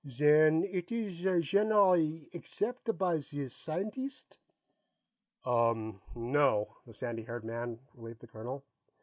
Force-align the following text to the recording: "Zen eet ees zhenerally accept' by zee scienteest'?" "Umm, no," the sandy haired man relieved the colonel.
"Zen 0.07 0.63
eet 0.63 0.91
ees 0.91 1.21
zhenerally 1.21 2.33
accept' 2.33 2.97
by 2.97 3.19
zee 3.19 3.45
scienteest'?" 3.49 4.39
"Umm, 5.45 6.01
no," 6.15 6.77
the 6.87 6.93
sandy 6.95 7.21
haired 7.21 7.45
man 7.45 7.77
relieved 7.93 8.21
the 8.21 8.27
colonel. 8.27 8.63